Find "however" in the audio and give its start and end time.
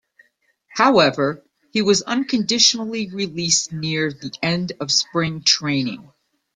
0.69-1.45